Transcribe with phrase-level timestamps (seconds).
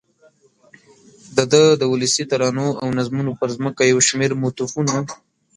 [1.37, 4.95] دده د ولسي ترانو او نظمونو پر ځمکه یو شمېر موتیفونه